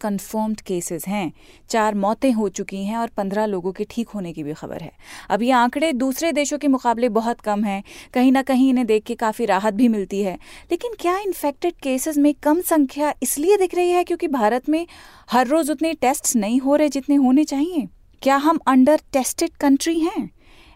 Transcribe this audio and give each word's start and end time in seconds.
Confirmed 0.00 0.60
cases 0.60 1.08
हैं। 1.08 1.32
चार 1.68 1.94
मौतें 1.94 2.32
हो 2.32 2.48
चुकी 2.48 2.84
हैं 2.84 2.96
और 2.96 3.08
पंद्रह 3.08 3.46
लोगों 3.46 3.72
के 3.72 3.86
ठीक 3.90 4.08
होने 4.08 4.32
की 4.32 4.42
भी 4.42 4.52
खबर 4.52 4.80
है। 4.80 4.92
अब 5.30 5.42
ये 5.42 5.50
आंकड़े 5.50 5.92
दूसरे 5.92 6.32
देशों 6.32 6.58
के 6.58 6.68
मुकाबले 6.68 7.08
बहुत 7.08 7.40
कम 7.40 7.64
हैं। 7.64 7.84
कहीं 8.14 8.32
ना 8.32 8.42
कहीं 8.42 8.70
इन्हें 8.70 8.86
देख 8.86 9.04
के 9.04 9.14
काफ़ी 9.14 9.44
राहत 9.44 9.74
भी 9.74 9.88
मिलती 9.88 10.22
है। 10.22 10.34
लेकिन 10.70 10.92
क्या 11.00 11.18
इन्फेक्टेड 11.18 11.72
केसेज 11.82 12.18
में 12.18 12.34
कम 12.34 12.60
संख्या 12.60 13.14
इसलिए 13.22 13.56
दिख 13.56 13.74
रही 13.74 13.90
है 13.90 14.04
क्योंकि 14.04 14.28
भारत 14.28 14.68
में 14.68 14.86
हर 15.30 15.46
रोज़ 15.46 15.72
उतने 15.72 15.92
टेस्ट 15.92 16.36
नहीं 16.36 16.60
हो 16.60 16.76
रहे 16.76 16.88
जितने 16.88 17.14
होने 17.14 17.44
चाहिए? 17.44 17.88
क्या 18.22 18.36
हम 18.36 18.58
अंडर 18.66 19.00
टेस्टेड 19.12 19.50
कंट्री 19.50 20.00
हैं? 20.00 20.30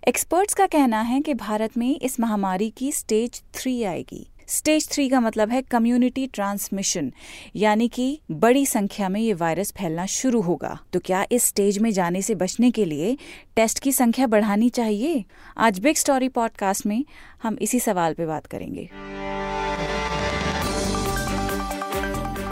एक्सपर्ट्स 0.08 0.54
का 0.54 0.66
कहना 0.66 1.00
है 1.00 1.20
कि 1.20 1.34
भारत 1.34 1.76
में 1.78 2.00
इस 2.00 2.20
महामारी 2.20 2.70
की 2.70 2.92
स्टेज 2.92 3.42
थ्री 3.54 3.82
आएगी। 3.82 4.26
स्टेज 4.46 4.88
थ्री 4.88 5.08
का 5.08 5.20
मतलब 5.20 5.50
है 5.50 5.62
कम्युनिटी 5.62 6.26
ट्रांसमिशन 6.26 7.12
यानी 7.56 7.88
कि 7.88 8.20
बड़ी 8.30 8.66
संख्या 8.66 9.08
में 9.08 9.20
ये 9.20 9.34
वायरस 9.34 9.72
फैलना 9.72 10.06
शुरू 10.06 10.40
होगा। 10.40 10.78
तो 10.92 10.98
क्या 10.98 11.26
इस 11.32 11.44
स्टेज 11.44 11.78
में 11.78 11.90
जाने 11.90 12.22
से 12.22 12.34
बचने 12.34 12.70
के 12.70 12.84
लिए 12.84 13.16
टेस्ट 13.56 13.78
की 13.78 13.92
संख्या 13.92 14.26
बढ़ानी 14.26 14.68
चाहिए? 14.68 15.24
आज 15.58 15.78
बिग 15.78 15.96
स्टोरी 15.96 16.28
पॉडकास्ट 16.28 16.86
में 16.86 17.04
हम 17.42 17.58
इसी 17.62 17.80
सवाल 17.80 18.14
पे 18.14 18.26
बात 18.26 18.46
करेंगे। 18.46 18.90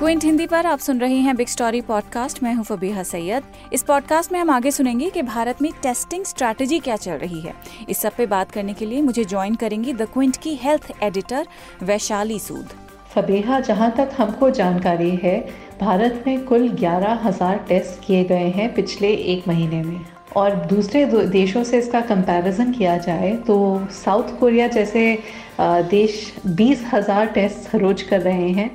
क्विंट 0.03 0.25
हिंदी 0.25 0.47
पर 0.47 0.67
आप 0.67 0.79
सुन 0.79 1.01
रहे 1.01 1.17
हैं 1.17 1.35
बिग 1.37 1.49
स्टोरी 1.49 1.81
पॉडकास्ट। 1.81 2.43
मैं 2.43 2.53
हूँ 2.55 2.65
फबीहा 2.65 3.03
सैयद। 3.03 3.43
इस 3.73 3.83
पॉडकास्ट 3.83 4.33
में 4.33 4.39
हम 4.41 4.51
आगे 4.51 4.71
सुनेंगे 4.71 5.11
कि 5.11 5.23
भारत 5.23 5.61
में 5.63 5.71
टेस्टिंग 5.83 6.25
स्ट्रैटेजी 6.25 6.79
क्या 6.79 6.97
चल 6.97 7.13
रही 7.13 7.41
है। 7.41 7.53
इस 7.89 7.99
सब 7.99 8.17
पे 8.17 8.27
बात 8.27 8.51
करने 8.51 8.75
के 8.75 8.87
लिए 8.87 9.03
मुझे 9.03 9.25
ज्वाइन 9.25 9.55
करेंगी 9.55 9.93
द 9.93 10.09
क्विंट 10.15 10.37
की 10.37 10.55
हेल्थ 10.63 10.91
एडिटर 11.03 11.47
वैशाली 11.83 12.39
सूद। 12.39 12.73
फबीहा, 13.15 13.61
जहाँ 13.61 13.91
तक 13.97 14.11
हमको 14.19 14.51
जानकारी 14.51 15.11
है, 15.23 15.39
भारत 15.81 16.25
में 16.27 16.45
कुल 16.47 16.69
ग्यारह 16.71 17.21
हज़ार 17.25 17.65
टेस्ट 17.69 18.07
किए 18.07 18.25
गए 18.25 18.51
हैं 18.51 18.73
पिछले 18.75 19.13
एक 19.13 19.49
महीने 19.49 19.83
में। 19.83 20.01
और 20.37 20.55
दूसरे 20.67 21.05
देशों 21.29 21.65
से 21.65 21.79
इसका 21.79 22.01
कंपैरिजन 22.03 22.73
किया 22.73 22.97
जाए 22.99 23.35
तो 23.47 23.57
साउथ 23.95 24.39
कोरिया 24.39 24.69
जैसे 24.69 25.19
देश 25.61 26.33
बीस 26.49 26.85
हज़ार 26.93 27.27
टेस्ट 27.35 27.75
रोज 27.75 28.03
कर 28.03 28.21
रहे 28.21 28.49
हैं। 28.51 28.71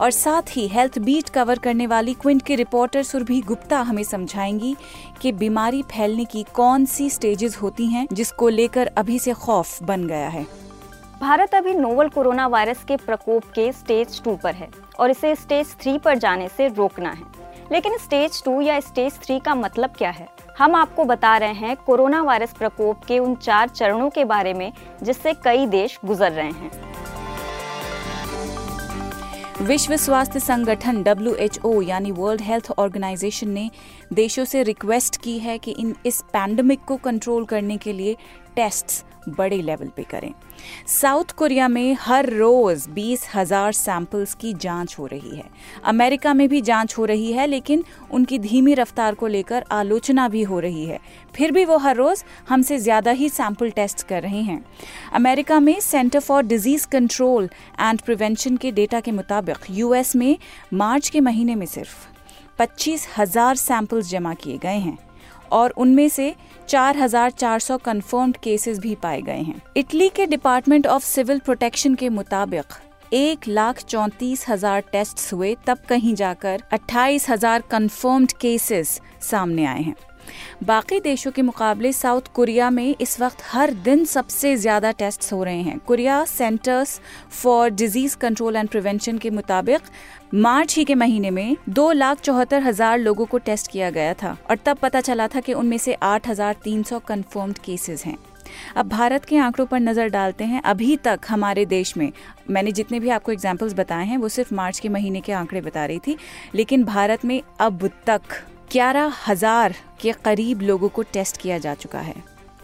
और 0.00 0.10
साथ 0.10 0.42
ही 0.50 0.66
हेल्थ 0.68 0.98
बीट 0.98 1.28
कवर 1.28 1.58
करने 1.58 1.86
वाली 1.86 2.14
क्विंट 2.14 2.42
की 2.42 2.54
रिपोर्टर 2.54 3.02
सुरभि 3.02 3.40
गुप्ता 3.40 3.80
हमें 3.80 4.02
समझाएँगी 4.02 4.76
कि 5.22 5.32
बीमारी 5.32 5.82
फैलने 5.82 6.24
की 6.24 6.42
कौन 6.54 6.84
सी 6.84 7.10
स्टेजेस 7.10 7.56
होती 7.56 7.86
हैं 7.86 8.06
जिसको 8.12 8.48
लेकर 8.48 8.86
अभी 8.86 9.18
से 9.18 9.32
खौफ 9.32 9.82
बन 9.82 10.06
गया 10.06 10.28
है। 10.28 10.46
भारत 11.20 11.54
अभी 11.54 11.74
नोवल 11.74 12.08
कोरोना 12.08 12.46
वायरस 12.46 12.84
के 12.84 12.96
प्रकोप 12.96 13.44
के 13.44 13.72
स्टेज 13.72 14.22
टू 14.22 14.36
पर 14.36 14.54
है 14.54 14.68
और 15.00 15.10
इसे 15.10 15.34
स्टेज 15.34 15.74
थ्री 15.80 15.98
पर 15.98 16.18
जाने 16.18 16.48
से 16.48 16.68
रोकना 16.68 17.10
है। 17.10 17.22
लेकिन 17.72 17.96
स्टेज 17.98 18.42
टू 18.44 18.60
या 18.60 18.80
स्टेज 18.80 19.12
थ्री 19.12 19.38
का 19.38 19.54
मतलब 19.54 19.90
क्या 19.90 20.10
है? 20.10 20.28
हम 20.58 20.74
आपको 20.74 21.04
बता 21.04 21.36
रहे 21.36 21.52
हैं 21.52 21.76
कोरोना 21.76 22.22
वायरस 22.22 22.52
प्रकोप 22.52 23.04
के 23.04 23.18
उन 23.18 23.34
चार 23.34 23.68
चरणों 23.68 24.10
के 24.10 24.24
बारे 24.24 24.54
में 24.54 24.72
जिससे 25.02 25.32
कई 25.44 25.66
देश 25.66 25.98
गुजर 26.04 26.32
रहे 26.32 26.50
हैं। 26.50 26.85
विश्व 29.58 29.94
स्वास्थ्य 29.96 30.40
संगठन 30.40 31.02
डब्ल्यूएचओ 31.02 31.80
यानी 31.82 32.10
वर्ल्ड 32.12 32.40
हेल्थ 32.40 32.70
ऑर्गेनाइजेशन 32.78 33.48
ने 33.48 33.70
देशों 34.14 34.44
से 34.44 34.62
रिक्वेस्ट 34.62 35.16
की 35.16 35.38
है 35.38 35.56
कि 35.58 35.70
इन 35.70 35.94
इस 36.06 36.20
पैंडमिक 36.32 36.80
को 36.80 36.96
कंट्रोल 36.96 37.44
करने 37.44 37.76
के 37.76 37.92
लिए 37.92 38.16
टेस्ट्स 38.56 39.04
बड़े 39.28 39.60
लेवल 39.62 39.88
पे 39.96 40.02
करें। 40.02 40.32
साउथ 40.90 41.32
कोरिया 41.36 41.68
में 41.68 41.96
हर 42.00 42.28
रोज 42.28 42.86
बीस 42.88 43.26
हज़ार 43.34 43.72
सैंपल्स 43.72 44.34
की 44.34 44.52
जाँच 44.54 44.94
हो 44.98 45.06
रही 45.06 45.36
है। 45.36 45.44
अमेरिका 45.84 46.34
में 46.34 46.48
भी 46.48 46.60
जाँच 46.60 46.96
हो 46.98 47.04
रही 47.04 47.32
है, 47.32 47.46
लेकिन 47.46 47.84
उनकी 48.10 48.38
धीमी 48.38 48.74
रफ्तार 48.74 49.14
को 49.14 49.26
लेकर 49.26 49.64
आलोचना 49.72 50.28
भी 50.28 50.42
हो 50.42 50.60
रही 50.60 50.84
है। 50.84 50.98
फिर 51.34 51.52
भी 51.52 51.64
वो 51.64 51.76
हर 51.78 51.96
रोज 51.96 52.24
हमसे 52.48 52.78
ज़्यादा 52.78 53.10
ही 53.10 53.28
सैंपल 53.28 53.70
टेस्ट 53.70 54.06
कर 54.08 54.22
रहे 54.22 54.42
हैं। 54.42 54.64
अमेरिका 55.12 55.60
में 55.60 55.78
Center 55.80 56.20
for 56.20 56.42
Disease 56.44 56.86
Control 56.88 57.48
and 57.80 58.00
Prevention 58.00 58.56
के 58.56 58.72
डेटा 58.72 59.00
के 59.00 59.12
मुताबिक 59.12 59.70
यूएस 59.70 60.14
में 60.16 60.36
मार्च 60.74 61.08
के 61.08 61.20
महीने 61.20 61.54
में 61.54 61.66
सिर्फ़ 61.66 61.96
पच्चीस 62.58 63.06
हज़ार 63.16 63.56
सैंपल्स 63.56 64.10
जमा 64.10 64.32
किए 64.34 64.58
गए 64.58 64.78
हैं 64.78 64.98
और 65.52 65.70
उनमें 65.78 66.08
से 66.08 66.34
4,400 66.68 67.78
कंफर्म्ड 67.80 68.36
केसेस 68.36 68.78
भी 68.78 68.94
पाए 68.94 69.20
गए 69.22 69.40
हैं। 69.40 69.60
इटली 69.76 70.08
के 70.08 70.26
डिपार्टमेंट 70.26 70.86
ऑफ़ 70.86 71.04
सिविल 71.04 71.38
प्रोटेक्शन 71.40 71.94
के 71.94 72.08
मुताबिक 72.10 72.72
एक 73.12 73.48
लाख 73.48 73.82
चौंतीस 73.82 74.44
हज़ार 74.48 74.80
टेस्ट 74.92 75.32
हुए 75.32 75.54
तब 75.66 75.78
कहीं 75.88 76.14
जाकर 76.14 76.62
अट्ठाईस 76.72 77.28
हज़ार 77.30 77.62
कन्फर्म्ड 77.70 78.32
केसेस 78.32 79.00
सामने 79.22 79.64
आए 79.66 79.82
हैं। 79.82 79.94
बाकी 80.64 81.00
देशों 81.00 81.30
के 81.30 81.42
मुकाबले 81.42 81.92
साउथ 81.92 82.32
कोरिया 82.34 82.70
में 82.70 82.94
इस 83.00 83.20
वक्त 83.20 83.42
हर 83.44 83.70
दिन 83.84 84.04
सबसे 84.06 84.56
ज़्यादा 84.56 84.92
टेस्ट 84.94 85.32
हो 85.32 85.42
रहे 85.44 85.62
हैं। 85.62 85.78
Korea 85.78 86.24
Centers 86.26 87.00
for 87.32 87.70
Disease 87.72 88.16
Control 88.16 88.56
and 88.56 88.68
Prevention 88.68 89.18
के 89.18 89.30
मुताबिक 89.30 89.90
मार्च 90.34 90.76
ही 90.76 90.84
के 90.84 90.94
महीने 90.94 91.30
में 91.30 91.56
दो 91.70 91.90
लाख 91.92 92.20
चौहत्तर 92.20 92.62
हज़ार 92.62 92.98
लोगों 92.98 93.26
को 93.26 93.38
टेस्ट 93.40 93.70
किया 93.70 93.90
गया 93.90 94.14
था 94.14 94.36
और 94.50 94.58
तब 94.66 94.78
पता 94.78 95.00
चला 95.00 95.28
था 95.28 95.40
कि 95.40 95.52
उनमें 95.54 95.78
से 95.78 95.94
आठ 96.04 96.28
हज़ार 96.28 96.56
तीन 96.64 96.82
सौ 96.82 96.98
कन्फर्म्ड 96.98 97.58
केसेस 97.58 98.04
हैं। 98.06 98.16
अब 98.76 98.88
भारत 98.88 99.24
के 99.24 99.36
आंकड़ों 99.36 99.66
पर 99.66 99.80
नज़र 99.80 100.08
डालते 100.08 100.44
हैं। 100.44 100.60
अभी 100.62 100.96
तक 100.96 101.20
हमारे 101.28 101.64
देश 101.66 101.96
में, 101.96 102.10
मैंने 102.50 102.72
जितने 102.72 103.00
भी 103.00 103.08
आपको 103.10 103.32
एग्जाम्पल्स 103.32 103.74
बताए 103.74 104.04
हैं, 104.06 104.16
वो 104.18 104.28
सिर्फ़ 104.28 104.54
मार्च 104.54 104.78
के 104.78 104.88
महीने 104.88 105.20
के 105.20 105.32
आंकड़े 105.34 105.60
बता 105.60 105.86
रही 105.86 105.98
थी, 105.98 106.16
लेकिन 106.54 106.84
भारत 106.84 107.24
में 107.24 107.40
अब 107.60 107.90
तक 108.06 108.20
ग्यारह 108.72 109.12
हज़ार 109.26 109.74
के 110.00 110.12
करीब 110.24 110.62
लोगों 110.62 110.88
को 110.88 111.02
टेस्ट 111.12 111.36
किया 111.40 111.58
जा 111.58 111.74
चुका 111.74 112.00
है। 112.00 112.14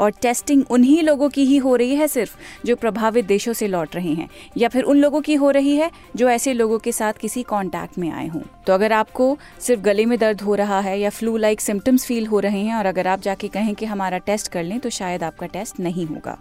और 0.02 0.10
टेस्टिंग 0.22 0.64
उन्हीं 0.70 1.02
लोगों 1.02 1.28
की 1.28 1.44
ही 1.44 1.56
हो 1.56 1.74
रही 1.76 1.94
है 1.96 2.08
सिर्फ़ 2.08 2.36
जो 2.66 2.76
प्रभावित 2.76 3.24
देशों 3.24 3.52
से 3.52 3.66
लौट 3.68 3.94
रहे 3.96 4.14
हैं, 4.14 4.28
या 4.56 4.68
फिर 4.68 4.84
उन 4.84 4.98
लोगों 4.98 5.20
की 5.20 5.34
हो 5.34 5.50
रही 5.50 5.76
है 5.76 5.90
जो 6.16 6.28
ऐसे 6.28 6.52
लोगों 6.52 6.78
के 6.78 6.92
साथ 6.92 7.12
किसी 7.12 7.42
कांटेक्ट 7.42 7.98
में 7.98 8.10
आए 8.10 8.26
हों। 8.28 8.40
तो 8.66 8.72
अगर 8.72 8.92
आपको 8.92 9.36
सिर्फ़ 9.60 9.82
गले 9.82 10.04
में 10.06 10.18
दर्द 10.18 10.40
हो 10.40 10.54
रहा 10.54 10.80
है 10.80 10.98
या 11.00 11.10
फ्लू 11.10 11.36
लाइक 11.36 11.60
सिम्टम्स 11.60 12.06
फील 12.06 12.26
हो 12.26 12.40
रहे 12.40 12.60
हैं 12.60 12.74
और 12.74 12.86
अगर 12.86 13.06
आप 13.06 13.20
जाके 13.20 13.48
कहें 13.48 13.74
कि 13.74 13.86
हमारा 13.86 14.18
टेस्ट 14.18 14.52
कर 14.52 14.64
लें 14.64 14.78
तो 14.80 14.90
शायद 14.90 15.22
आपका 15.22 15.46
टेस्ट 15.46 15.80
नहीं 15.80 16.06
होगा। 16.06 16.38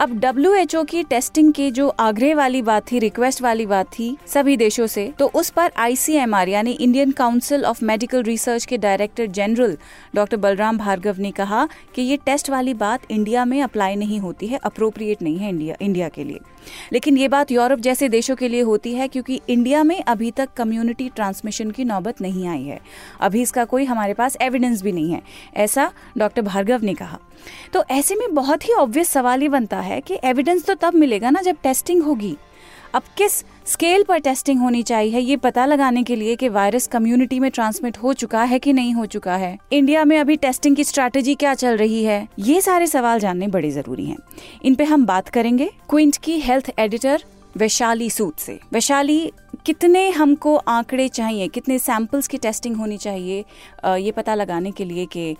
अब 0.00 0.20
WHO 0.20 0.84
की 0.88 1.02
टेस्टिंग 1.02 1.52
के 1.52 1.70
जो 1.70 1.88
आग्रह 1.88 2.34
वाली 2.34 2.62
बात 2.62 2.90
थी 2.92 2.98
रिक्वेस्ट 2.98 3.42
वाली 3.42 3.66
बात 3.66 3.86
थी 3.88 4.16
सभी 4.26 4.56
देशों 4.56 4.86
से 4.86 5.12
तो 5.18 5.26
उस 5.34 5.50
पर 5.50 5.72
आईसीएमआर 5.76 6.48
यानी 6.48 6.70
Indian 6.70 7.10
Council 7.12 7.64
of 7.64 7.84
Medical 7.84 8.22
Research 8.22 8.64
के 8.64 8.78
director 8.78 9.26
general 9.26 9.76
doctor 10.14 10.36
Balram 10.36 10.78
Bhargava 10.78 11.16
ने 11.18 11.30
कहा 11.30 11.68
कि 11.94 12.02
ये 12.02 12.16
टेस्ट 12.16 12.50
वाली 12.50 12.74
बात 12.74 12.85
इंडिया 13.10 13.44
में 13.44 13.62
अप्लाई 13.62 13.96
नहीं 13.96 14.18
होती 14.20 14.46
है 14.46 14.58
अप्रोप्रिएट 14.58 15.22
नहीं 15.22 15.38
है 15.38 15.48
इंडिया 15.48 15.76
इंडिया 15.80 16.08
के 16.08 16.24
लिए। 16.24 16.40
लेकिन 16.92 17.18
ये 17.18 17.28
बात 17.28 17.50
यूरोप 17.52 17.78
जैसे 17.78 18.08
देशों 18.08 18.36
के 18.36 18.48
लिए 18.48 18.60
होती 18.60 18.92
है 18.94 19.08
क्योंकि 19.08 19.40
इंडिया 19.48 19.82
में 19.84 20.02
अभी 20.02 20.30
तक 20.30 20.48
कम्युनिटी 20.56 21.08
ट्रांसमिशन 21.08 21.70
की 21.70 21.84
नौबत 21.84 22.20
नहीं 22.20 22.48
आई 22.48 22.62
है। 22.62 22.80
अभी 23.20 23.42
इसका 23.42 23.64
कोई 23.64 23.84
हमारे 23.84 24.14
पास 24.14 24.36
एविडेंस 24.40 24.82
भी 24.82 24.92
नहीं 24.92 25.12
है, 25.12 25.22
ऐसा 25.56 25.92
डॉक्टर 26.18 26.42
भार्गव 26.42 26.82
ने 26.82 26.94
कहा। 26.94 27.18
तो 27.72 27.84
ऐसे 27.90 28.14
में 28.14 28.34
बहुत 28.34 28.68
ही 28.68 28.72
ऑब्वियस 28.72 29.08
सवाल 29.08 29.42
ये 29.42 29.48
बनता 29.48 29.80
है 29.80 30.00
कि 30.00 30.18
एविडेंस 30.24 30.64
तो 30.64 30.74
तब 30.74 30.94
मिलेगा 30.94 31.30
ना 31.30 31.42
जब 31.42 31.56
टेस्टिंग 31.62 32.02
होगी। 32.02 32.36
अब 32.96 33.02
किस 33.16 33.32
स्केल 33.66 34.02
पर 34.02 34.18
टेस्टिंग 34.18 34.60
होनी 34.60 34.82
चाहिए 34.82 35.18
ये 35.20 35.36
पता 35.36 35.64
लगाने 35.66 36.02
के 36.02 36.14
लिए 36.16 36.36
कि 36.36 36.48
वायरस 36.48 36.86
कम्युनिटी 36.86 37.40
में 37.40 37.50
ट्रांसमिट 37.50 37.96
हो 37.98 38.12
चुका 38.12 38.42
है 38.42 38.58
कि 38.58 38.72
नहीं 38.72 38.94
हो 38.94 39.04
चुका 39.06 39.34
है। 39.36 39.58
इंडिया 39.72 40.04
में 40.04 40.18
अभी 40.18 40.36
टेस्टिंग 40.36 40.76
की 40.76 40.84
स्ट्रैटेजी 40.84 41.34
क्या 41.34 41.52
चल 41.54 41.76
रही 41.76 42.02
है, 42.04 42.28
ये 42.38 42.60
सारे 42.60 42.86
सवाल 42.86 43.18
जानने 43.20 43.48
बड़े 43.48 43.70
ज़रूरी 43.70 44.06
हैं। 44.06 44.16
इन 44.64 44.74
पे 44.74 44.84
हम 44.84 45.04
बात 45.06 45.28
करेंगे 45.28 45.70
क्विंट 45.90 46.16
की 46.16 46.38
हेल्थ 46.40 46.70
एडिटर 46.78 47.24
वैशाली 47.56 48.08
सूद 48.10 48.32
से। 48.36 48.58
वैशाली, 48.72 49.32
कितने 49.66 50.08
हमको 50.10 50.56
आंकड़े 50.56 51.08
चाहिए, 51.10 51.48
कितने 51.48 51.78
सैंपल्स 51.80 52.28
की 52.28 52.38
टेस्टिंग 52.38 52.76
होनी 52.76 52.96
चाहिए 52.98 53.44
ये 53.98 54.12
पता 54.12 54.34
लगाने 54.34 54.70
के 54.70 54.84
लिए 54.84 55.06
कि 55.08 55.36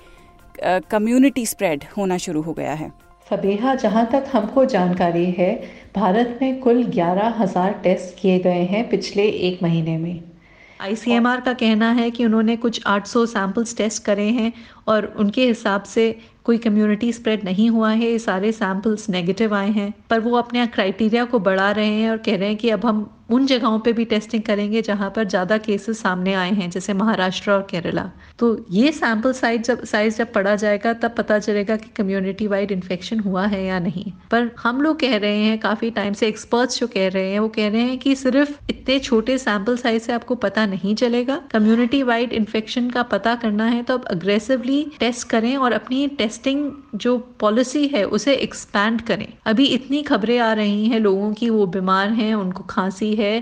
कम्युनिटी 0.91 1.47
स्प्रेड 1.47 1.85
होना 1.97 2.19
शुरू 2.19 2.43
हो 2.43 2.53
गया 2.53 2.73
है। 2.75 2.93
फबेहा, 3.31 3.75
जहाँ 3.75 4.05
तक 4.13 4.25
हमको 4.33 4.65
जानकारी 4.65 5.25
है, 5.31 5.53
भारत 5.95 6.39
में 6.43 6.61
कुल 6.61 6.83
ग्यारह 6.85 7.35
हज़ार 7.39 7.73
टेस्ट 7.83 8.21
किए 8.21 8.39
गए 8.39 8.63
हैं 8.65 8.89
पिछले 8.89 9.23
एक 9.23 9.63
महीने 9.63 9.97
में। 9.99 10.23
आईसीएमआर 10.81 11.41
का 11.41 11.53
कहना 11.53 11.91
है 11.93 12.11
कि 12.11 12.25
उन्होंने 12.25 12.57
कुछ 12.57 12.83
800 12.87 13.25
सैंपल्स 13.27 13.77
टेस्ट 13.77 14.05
करे 14.05 14.29
हैं 14.31 14.53
और 14.89 15.07
उनके 15.19 15.47
हिसाब 15.47 15.83
से 15.83 16.05
कोई 16.47 16.59
कम्युनिटी 16.59 17.13
स्प्रेड 17.13 17.45
नहीं 17.45 17.69
हुआ 17.71 17.91
है 17.91 18.11
ये 18.11 18.19
सारे 18.19 18.53
सैंपल्स 18.53 19.09
नेगेटिव 19.11 19.55
आए 19.55 19.71
हैं, 19.71 19.93
पर 20.11 20.21
वो 20.21 20.37
अपने 20.37 20.67
क्राइटेरिया 20.69 21.25
को 21.25 21.39
बढ़ा 21.41 21.71
रहे 21.71 21.93
हैं 21.93 22.11
और 22.11 22.17
कह 22.19 22.37
रहे 22.37 22.49
हैं 22.49 22.57
कि 22.57 22.71
अब 22.71 22.87
हम 22.87 23.09
उन 23.31 23.47
जगहों 23.47 23.79
पे 23.79 23.93
भी 23.93 24.05
टेस्टिंग 24.05 24.43
करेंगे 24.43 24.81
जहाँ 24.83 25.09
पर 25.11 25.25
ज़्यादा 25.25 25.57
केसेस 25.59 26.01
सामने 26.01 26.35
आए 26.35 26.51
हैं, 26.51 26.69
जैसे 26.71 26.93
महाराष्ट्र 26.93 27.51
और 27.51 27.67
केरला। 27.71 28.05
तो 28.39 28.51
ये 28.71 28.93
सैंपल 28.93 29.33
साइज़ 29.33 29.63
जब 29.63 29.83
साइज़ 29.85 30.19
जब 30.19 30.33
पढ़ा 30.33 30.55
जाएगा, 30.57 30.93
तब 30.93 31.15
पता 31.17 31.39
चलेगा 31.39 31.77
कि 31.77 31.89
कम्युनिटी 31.97 32.47
वाइड 32.47 32.73
इन्फेक्शन 32.73 33.21
हुआ 33.21 33.47
है 33.47 33.65
या 33.65 33.79
नहीं। 33.79 34.05
पर 34.31 34.51
हम 34.59 34.81
लोग 34.83 34.99
कह 35.01 35.17
रहे 35.17 35.39
हैं, 35.39 35.59
काफ़ी 35.59 35.91
टाइम 35.91 36.13
से 36.13 36.29
एक्सपर्ट्स 36.29 36.81
जो 36.81 36.87
कह 36.87 37.09
रहे 37.09 37.31
हैं, 37.31 37.39
वो 37.39 37.49
कह 37.49 37.69
रहे 37.69 37.81
हैं 37.81 37.99
कि 37.99 38.15
सिर्फ़ 38.17 38.53
इतने 38.71 38.99
छोटे 38.99 39.39
सैंपल 39.39 39.77
साइज़ 39.77 40.03
से 40.03 40.13
आपको 40.13 40.35
पता 40.37 40.67
नहीं 40.67 40.95
चलेगा। 40.95 41.41
कम्युनिटी 41.53 42.03
वाइड 42.03 42.33
इन्फेक्शन 42.33 42.91
का 42.91 43.03
पता 43.09 43.35
करना 43.37 43.65
है 43.67 43.83
तो 43.83 43.95
आप 43.95 44.05
अग्रेसिवली 44.07 44.83
टेस्ट 45.01 45.29
करें 45.29 45.57
और 45.57 45.73
अपनी 45.73 46.07
टेस्टिंग 46.37 46.71
जो 46.95 47.17
पॉलिसी 47.41 47.87
है, 47.87 48.05
उसे 48.05 48.35
एक्सपैंड 48.37 49.01
करें। 49.03 49.27
अभी 49.47 49.67
इतनी 49.67 50.03
खबरें 50.03 50.39
आ 50.39 50.53
रही 50.53 50.87
हैं 50.87 51.01
लोगों 51.01 51.33
की, 51.33 51.51
वो 51.51 51.67
बीमार 51.67 52.09
हैं, 52.13 52.35
उनको 52.35 52.65
खांसी 52.65 53.15
है 53.15 53.39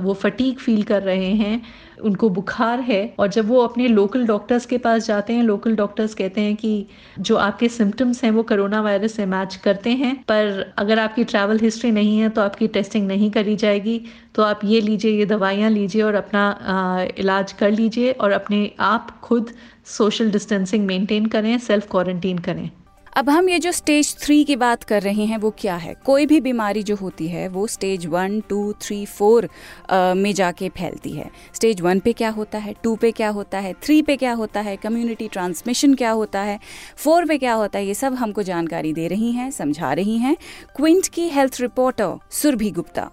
वो 0.00 0.14
फटीक 0.14 0.58
फील 0.58 0.82
कर 0.82 1.02
रहे 1.02 1.32
हैं। 1.34 1.60
उनको 2.00 2.28
बुखार 2.28 2.80
है 2.80 3.14
और 3.18 3.28
जब 3.28 3.48
वो 3.48 3.60
अपने 3.60 3.88
लोकल 3.88 4.26
डॉक्टर्स 4.26 4.66
के 4.66 4.78
पास 4.78 5.06
जाते 5.06 5.32
हैं 5.32 5.42
लोकल 5.42 5.76
डॉक्टर्स 5.76 6.14
कहते 6.14 6.40
हैं 6.40 6.56
कि 6.56 6.86
जो 7.18 7.36
आपके 7.36 7.68
सिम्टम्स 7.68 8.24
हैं 8.24 8.30
वो 8.30 8.42
कोरोना 8.42 8.80
वायरस 8.80 9.12
से 9.12 9.26
मैच 9.26 9.56
करते 9.56 9.90
हैं 9.90 10.14
पर 10.22 10.74
अगर 10.78 10.98
आपकी 10.98 11.24
ट्रैवल 11.24 11.58
हिस्ट्री 11.58 11.90
नहीं 11.90 12.18
है 12.18 12.28
तो 12.28 12.42
आपकी 12.42 12.68
टेस्टिंग 12.68 13.06
नहीं 13.06 13.30
करी 13.30 13.56
जाएगी 13.56 14.00
तो 14.34 14.42
आप 14.42 14.60
ये 14.64 14.80
लीजिए 14.80 15.18
ये 15.18 15.26
दवाइयाँ 15.26 15.70
लीजिए 15.70 16.02
और 16.02 16.14
अपना 16.14 16.48
आ, 16.48 17.02
इलाज 17.18 17.52
कर 17.52 17.70
लीजिए 17.70 18.12
और 18.12 18.32
अपने 18.32 18.70
आप 18.80 19.20
खुद 19.20 19.50
सोशल 19.86 20.30
डिस्टेंसिंग 20.30 20.86
मेंटेन 20.86 21.26
करें 21.26 21.58
सेल्फ 21.58 21.90
क्वारंटीन 21.90 22.38
करें। 22.38 22.70
अब 23.16 23.28
हम 23.30 23.48
ये 23.48 23.58
जो 23.58 23.70
स्टेज 23.72 24.16
थ्री 24.18 24.42
की 24.44 24.54
बात 24.56 24.84
कर 24.84 25.02
रहे 25.02 25.24
हैं, 25.24 25.36
वो 25.38 25.50
क्या 25.50 25.74
है? 25.76 25.92
कोई 26.04 26.24
भी 26.26 26.40
बीमारी 26.40 26.82
जो 26.82 26.94
होती 26.96 27.28
है, 27.28 27.46
वो 27.48 27.66
stage 27.66 28.06
one 28.06 28.40
two 28.40 28.72
three 28.82 29.04
four 29.06 29.48
में 29.92 30.32
जाके 30.34 30.68
फैलती 30.68 31.12
है। 31.12 31.30
स्टेज 31.54 31.80
वन 31.80 32.00
पे 32.00 32.12
क्या 32.12 32.30
होता 32.30 32.58
है? 32.58 32.74
टू 32.82 32.94
पे 32.96 33.10
क्या 33.12 33.28
होता 33.28 33.58
है? 33.58 33.72
थ्री 33.82 34.00
पे 34.02 34.16
क्या 34.16 34.32
होता 34.32 34.60
है? 34.60 34.76
कम्युनिटी 34.76 35.28
ट्रांसमिशन 35.28 35.94
क्या 35.94 36.10
होता 36.10 36.40
है? 36.40 36.58
फोर 36.96 37.26
पे 37.26 37.38
क्या 37.38 37.54
होता 37.54 37.78
है? 37.78 37.86
ये 37.86 37.94
सब 37.94 38.14
हमको 38.14 38.42
जानकारी 38.42 38.92
दे 38.92 39.06
रही 39.08 39.32
हैं, 39.32 39.50
समझा 39.50 39.92
रही 39.92 40.18
हैं। 40.18 40.36
क्विंट 40.76 41.08
की 41.08 41.28
हेल्थ 41.28 41.60
रिपोर्टर 41.60 42.18
सुरभि 42.32 42.70
गुप्ता 42.70 43.10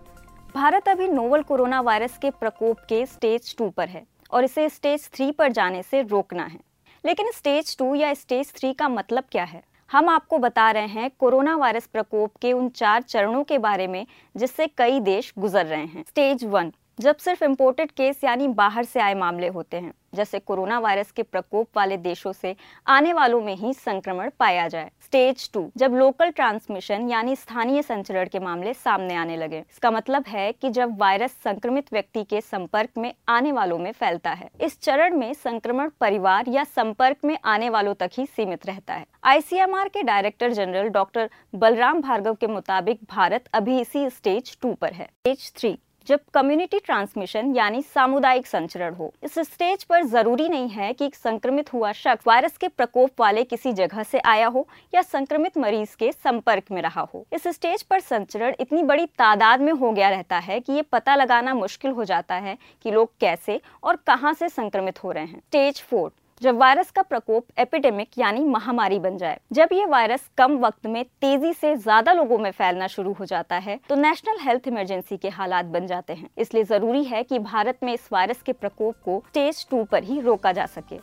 भारत 0.55 0.89
अभी 0.89 1.07
नोवल 1.07 1.41
कोरोना 1.41 1.81
वायरस 1.81 2.17
के 2.21 2.29
प्रकोप 2.31 2.79
के 2.89 3.05
स्टेज 3.05 3.55
टू 3.57 3.69
पर 3.69 3.89
है 3.89 4.05
और 4.31 4.43
इसे 4.43 4.69
स्टेज 4.69 5.09
थ्री 5.13 5.31
पर 5.31 5.51
जाने 5.51 5.83
से 5.83 6.01
रोकना 6.01 6.43
है। 6.43 6.59
लेकिन 7.03 7.31
स्टेज 7.35 7.77
टू 7.77 7.95
या 7.95 8.13
स्टेज 8.13 8.53
थ्री 8.55 8.73
का 8.73 8.89
मतलब 8.89 9.23
क्या 9.31 9.43
है? 9.43 9.69
हम 9.91 10.09
आपको 10.09 10.37
बता 10.37 10.69
रहे 10.71 10.87
हैं 10.87 11.09
कोरोना 11.19 11.55
वायरस 11.55 11.85
प्रकोप 11.85 12.35
के 12.41 12.51
उन 12.53 12.69
चार 12.69 13.01
चरणों 13.01 13.43
के 13.43 13.57
बारे 13.57 13.87
में, 13.87 14.05
जिससे 14.35 14.67
कई 14.67 14.99
देश 14.99 15.33
गुजर 15.37 15.65
रहे 15.65 15.85
हैं। 15.85 16.03
स्टेज 16.07 16.43
वन 16.43 16.71
जब 17.01 17.17
सिर्फ़ 17.17 17.43
इम्पोर्टेड 17.43 17.91
केस 17.91 18.23
यानी 18.23 18.47
बाहर 18.47 18.83
से 18.83 18.99
आए 18.99 19.13
मामले 19.13 19.47
होते 19.47 19.77
हैं, 19.77 19.93
जैसे 20.15 20.39
कोरोना 20.39 20.77
वायरस 20.79 21.11
के 21.11 21.23
प्रकोप 21.23 21.77
वाले 21.77 21.97
देशों 21.97 22.31
से 22.31 22.55
आने 22.87 23.13
वालों 23.13 23.39
में 23.41 23.55
ही 23.55 23.73
संक्रमण 23.73 24.29
पाया 24.39 24.67
जाए। 24.67 24.91
स्टेज 25.01 25.49
टू 25.53 25.65
जब 25.77 25.93
लोकल 25.93 26.29
ट्रांसमिशन 26.29 27.09
यानी 27.09 27.35
स्थानीय 27.35 27.81
संचरण 27.81 28.27
के 28.27 28.39
मामले 28.39 28.73
सामने 28.75 29.15
आने 29.15 29.37
लगे। 29.37 29.59
इसका 29.61 29.91
मतलब 29.91 30.27
है 30.27 30.51
कि 30.51 30.69
जब 30.69 30.97
वायरस 30.99 31.37
संक्रमित 31.43 31.91
व्यक्ति 31.93 32.23
के 32.23 32.41
संपर्क 32.41 32.97
में 32.97 33.13
आने 33.29 33.51
वालों 33.51 33.77
में 33.77 33.91
फैलता 33.91 34.31
है, 34.31 34.49
इस 34.61 34.79
चरण 34.81 35.17
में 35.17 35.33
संक्रमण 35.33 35.89
परिवार 35.99 36.49
या 36.49 36.63
संपर्क 36.65 37.25
में 37.25 37.37
आने 37.45 37.69
वालों 37.69 37.93
तक 37.93 38.11
ही 38.13 38.25
सीमित 38.27 38.65
रहता 38.65 38.93
है। 38.93 39.05
आईसीएमआर 39.23 39.87
के 39.87 40.03
director 40.03 40.51
general 40.53 40.89
doctor 40.91 41.29
Balram 41.55 42.01
Bhargava 42.01 42.35
के 42.35 42.47
मुताबिक 42.49 42.99
भारत 43.09 43.49
अभी 43.53 43.79
इसी 43.81 44.09
स्टेज 44.09 44.57
टू 44.61 44.73
पर 44.73 44.93
है। 44.93 45.05
स्टेज 45.05 45.51
थ्री 45.57 45.77
जब 46.07 46.19
कम्युनिटी 46.33 46.79
ट्रांसमिशन 46.79 47.55
यानी 47.55 47.81
सामुदायिक 47.83 48.47
संचरण 48.47 48.93
हो, 48.93 49.11
इस 49.23 49.37
स्टेज 49.39 49.83
पर 49.83 50.03
ज़रूरी 50.03 50.47
नहीं 50.49 50.69
है 50.69 50.91
कि 50.93 51.09
संक्रमित 51.15 51.71
हुआ 51.73 51.91
शख्स 51.91 52.27
वायरस 52.27 52.57
के 52.57 52.67
प्रकोप 52.67 53.19
वाले 53.19 53.43
किसी 53.43 53.73
जगह 53.73 54.03
से 54.03 54.19
आया 54.19 54.47
हो 54.47 54.67
या 54.95 55.01
संक्रमित 55.01 55.57
मरीज़ 55.57 55.95
के 55.99 56.11
संपर्क 56.11 56.71
में 56.71 56.81
रहा 56.81 57.01
हो। 57.13 57.25
इस 57.33 57.47
स्टेज 57.47 57.83
पर 57.83 57.99
संचरण 57.99 58.53
इतनी 58.59 58.83
बड़ी 58.83 59.05
तादाद 59.19 59.61
में 59.61 59.71
हो 59.73 59.91
गया 59.91 60.09
रहता 60.09 60.37
है 60.39 60.59
कि 60.59 60.73
ये 60.73 60.81
पता 60.81 61.15
लगाना 61.15 61.53
मुश्किल 61.53 61.91
हो 61.91 62.05
जाता 62.05 62.35
है 62.35 62.57
कि 62.83 62.91
लोग 62.91 63.11
कैसे 63.19 63.59
और 63.83 63.95
कहाँ 64.07 64.33
से 64.33 64.49
संक्रमित 64.49 65.03
हो 65.03 65.11
रहे 65.11 65.25
हैं। 65.25 65.39
स्टेज 65.39 65.81
फोर 65.81 66.11
जब 66.41 66.57
वायरस 66.57 66.89
का 66.91 67.01
प्रकोप 67.01 67.59
एपिडेमिक 67.59 68.17
यानी 68.17 68.43
महामारी 68.43 68.97
बन 68.99 69.17
जाए, 69.17 69.39
जब 69.51 69.69
ये 69.73 69.85
वायरस 69.85 70.29
कम 70.37 70.57
वक्त 70.59 70.87
में 70.87 71.03
तेज़ी 71.21 71.51
से 71.53 71.75
ज़्यादा 71.77 72.13
लोगों 72.13 72.37
में 72.37 72.49
फैलना 72.51 72.87
शुरू 72.87 73.13
हो 73.13 73.25
जाता 73.25 73.57
है 73.57 73.79
तो 73.89 73.95
नेशनल 73.95 74.39
हेल्थ 74.41 74.67
इमरजेंसी 74.67 75.17
के 75.17 75.29
हालात 75.29 75.65
बन 75.67 75.87
जाते 75.87 76.13
हैं। 76.13 76.29
इसलिए 76.37 76.63
ज़रूरी 76.63 77.03
है 77.03 77.23
कि 77.23 77.39
भारत 77.41 77.79
में 77.83 77.93
इस 77.93 78.09
वायरस 78.13 78.41
के 78.41 78.53
प्रकोप 78.53 78.95
को 79.05 79.21
स्टेज 79.27 79.65
टू 79.71 79.83
पर 79.83 80.03
ही 80.03 80.19
रोका 80.21 80.51
जा 80.51 80.65
सके। 80.67 80.99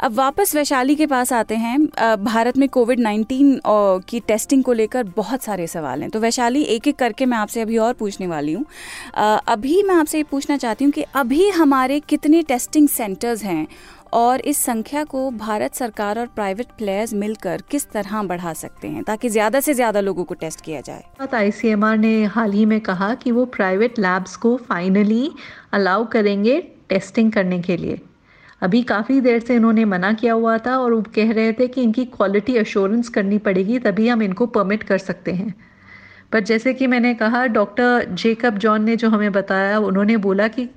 अब 0.00 0.14
वापस 0.14 0.54
वैशाली 0.54 0.94
के 0.94 1.06
पास 1.06 1.32
आते 1.32 1.56
हैं। 1.56 1.78
भारत 2.24 2.56
में 2.56 2.68
कोविड 2.68 3.00
19 3.00 3.60
की 4.08 4.20
टेस्टिंग 4.22 4.64
को 4.64 4.72
लेकर 4.72 5.04
बहुत 5.16 5.42
सारे 5.42 5.66
सवाल 5.66 6.02
हैं। 6.02 6.10
तो 6.10 6.20
वैशाली 6.20 6.62
एक 6.64 6.88
एक 6.88 6.96
करके 6.96 7.26
मैं 7.26 7.38
आपसे 7.38 7.60
अभी 7.60 7.78
और 7.78 7.92
पूछने 7.94 8.26
वाली 8.26 8.52
हूँ। 8.52 8.64
अभी 9.48 9.82
मैं 9.82 9.94
आपसे 9.94 10.18
ये 10.18 10.24
पूछना 10.30 10.56
चाहती 10.56 10.84
हूँ 10.84 10.92
कि 10.92 11.04
अभी 11.14 11.48
हमारे 11.50 12.00
कितने 12.00 12.42
टेस्टिंग 12.44 12.88
सेंटर्स 12.88 13.42
हैं 13.44 13.66
और 14.14 14.40
इस 14.40 14.58
संख्या 14.58 15.02
को 15.04 15.30
भारत 15.30 15.74
सरकार 15.74 16.18
और 16.18 16.26
प्राइवेट 16.26 16.66
प्लेयर्स 16.78 17.14
मिलकर 17.14 17.62
किस 17.70 17.90
तरह 17.90 18.22
बढ़ा 18.22 18.52
सकते 18.52 18.88
हैं, 18.88 19.02
ताकि 19.02 19.28
ज़्यादा 19.28 19.60
से 19.60 19.74
ज़्यादा 19.74 20.00
लोगों 20.00 20.24
को 20.24 20.34
टेस्ट 20.34 20.60
किया 20.60 20.80
जाए? 20.80 21.04
आईसीएमआर 21.34 21.96
ने 21.98 22.24
हाल 22.26 22.52
ही 22.52 22.64
में 22.64 22.80
कहा 22.80 23.14
कि 23.14 23.30
वो 23.30 23.44
प्राइवेट 23.52 23.98
लैब्स 23.98 24.36
को 24.36 24.56
फाइनली 24.68 25.30
अलाउ 25.72 26.04
करेंगे 26.06 26.60
टेस्टिंग 26.88 27.32
करने 27.32 27.60
के 27.62 27.76
लिए। 27.76 28.00
अभी 28.64 28.82
काफ़ी 28.82 29.20
देर 29.20 29.40
से 29.40 29.54
इन्होंने 29.54 29.84
मना 29.84 30.12
किया 30.12 30.32
हुआ 30.32 30.56
था 30.58 30.76
और 30.78 30.92
वो 30.92 31.02
कह 31.14 31.32
रहे 31.32 31.52
थे 31.52 31.66
कि 31.68 31.82
इनकी 31.82 32.04
क्वालिटी 32.04 32.56
अश्योरेंस 32.56 33.08
करनी 33.08 33.38
पड़ेगी, 33.38 33.78
तभी 33.78 34.08
हम 34.08 34.22
इनको 34.22 34.46
परमिट 34.48 34.82
कर 34.82 34.98
सकते 34.98 35.32
हैं। 35.32 35.54
पर 36.32 36.40
जैसे 36.40 36.72
कि 36.74 36.86
मैंने 36.86 37.14
कहा 37.14 37.44
डॉक्टर 37.46 38.04
जेकब 38.12 38.58
जॉन 38.58 38.84
ने 38.84 38.96
जो 38.96 39.08
हमें 39.08 39.32
बताया, 39.32 39.78
उन्होंने 39.78 40.16
बोला 40.16 40.48
कि 40.48 40.68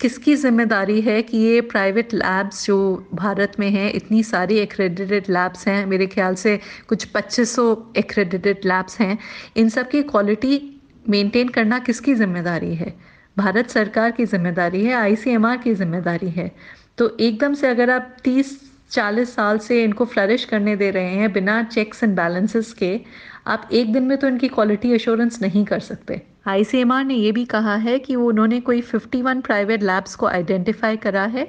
किसकी 0.00 0.34
ज़िम्मेदारी 0.36 1.00
है 1.00 1.20
कि 1.22 1.38
ये 1.38 1.60
प्राइवेट 1.60 2.14
लैब्स 2.14 2.66
जो 2.66 3.06
भारत 3.14 3.52
में 3.60 3.68
हैं, 3.70 3.92
इतनी 3.92 4.22
सारी 4.22 4.58
एक्रेडिटेड 4.58 5.30
लैब्स 5.30 5.66
हैं, 5.68 5.84
मेरे 5.86 6.06
ख्याल 6.06 6.34
से 6.34 6.58
कुछ 6.88 7.04
2500 7.06 7.92
एक्रेडिटेड 7.96 8.66
लैब्स 8.66 9.00
हैं, 9.00 9.18
इन 9.56 9.68
सब 9.68 9.88
की 9.88 10.02
क्वालिटी 10.02 10.60
मेंटेन 11.08 11.48
करना 11.48 11.78
किसकी 11.78 12.14
ज़िम्मेदारी 12.14 12.74
है? 12.74 12.94
भारत 13.36 13.70
सरकार 13.70 14.10
की 14.10 14.24
ज़िम्मेदारी 14.26 14.84
है 14.84 14.94
आईसीएमआर 14.94 15.56
की 15.56 15.74
ज़िम्मेदारी 15.74 16.30
है। 16.30 16.50
तो 16.98 17.16
एकदम 17.20 17.54
से 17.54 17.66
अगर 17.66 17.90
आप 17.90 18.16
तीस, 18.24 18.58
चालीस 18.90 19.34
साल 19.34 19.58
से 19.58 19.82
इनको 19.84 20.04
फ्लरिश 20.04 20.44
करने 20.44 20.76
दे 20.76 20.90
रहे 20.90 21.14
हैं 21.14 21.32
बिना 21.32 21.62
चेक्स 21.62 22.02
एंड 22.04 22.16
बैलेंसेस 22.16 22.72
के, 22.72 23.00
आप 23.46 23.68
एक 23.72 23.92
दिन 23.92 24.02
में 24.02 24.16
तो 24.18 24.28
इनकी 24.28 24.48
क्वालिटी 24.48 24.92
एश्योरेंस 24.92 25.40
नहीं 25.42 25.64
कर 25.64 25.80
सकते। 25.80 26.20
आईसीएमआर 26.46 27.04
ने 27.04 27.14
ये 27.14 27.32
भी 27.32 27.44
कहा 27.44 27.74
है 27.76 27.98
कि 27.98 28.14
उन्होंने 28.16 28.60
कोई 28.60 28.80
51 28.84 29.42
प्राइवेट 29.42 29.82
लैब्स 29.82 30.14
को 30.14 30.26
आइडेंटिफाई 30.26 30.96
करा 30.96 31.24
है 31.26 31.46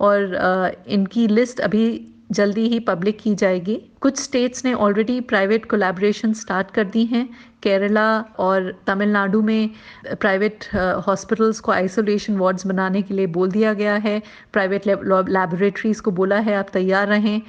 और 0.00 0.74
इनकी 0.88 1.26
लिस्ट 1.28 1.60
अभी 1.60 1.86
जल्दी 2.34 2.66
ही 2.68 2.78
पब्लिक 2.80 3.18
की 3.18 3.34
जाएगी। 3.34 3.74
कुछ 4.00 4.18
स्टेट्स 4.18 4.64
ने 4.64 4.72
ऑलरेडी 4.74 5.20
प्राइवेट 5.20 5.64
कोलैबोरेशन 5.64 6.32
स्टार्ट 6.32 6.70
कर 6.70 6.84
दी 6.84 7.04
हैं। 7.06 7.28
केरला 7.62 8.20
और 8.38 8.72
तमिलनाडु 8.86 9.42
में 9.42 9.70
प्राइवेट 10.12 10.64
हॉस्पिटल्स 11.06 11.60
को 11.60 11.72
आइसोलेशन 11.72 12.36
वार्ड्स 12.36 12.66
बनाने 12.66 13.02
के 13.02 13.14
लिए 13.14 13.26
बोल 13.26 13.50
दिया 13.50 13.74
गया 13.74 13.94
है। 13.96 14.22
प्राइवेट 14.52 14.86
लैबोरेटरीज़ 14.86 16.02
को 16.02 16.10
बोला 16.10 16.38
है, 16.38 16.54
आप 16.54 16.66
तैयार 16.72 17.08
रहें। 17.08 17.40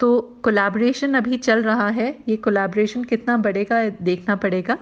तो 0.00 0.20
कोलैबोरेशन 0.44 1.14
अभी 1.14 1.36
चल 1.38 1.62
रहा 1.62 1.88
है। 1.88 2.16
ये 2.28 2.36
कोलैबोरेशन 2.36 3.04
कितना 3.04 3.36
बढ़ेगा, 3.38 3.88
देखना 3.88 4.36
पड़ेगा। 4.36 4.78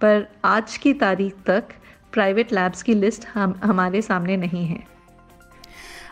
पर 0.00 0.26
आज 0.44 0.76
की 0.76 0.92
तारीख 0.94 1.34
तक 1.46 1.64
प्राइवेट 2.12 2.52
लैब्स 2.52 2.82
की 2.82 2.94
लिस्ट 2.94 3.26
हम, 3.34 3.60
हमारे 3.64 4.02
सामने 4.02 4.36
नहीं 4.36 4.64
है। 4.66 4.93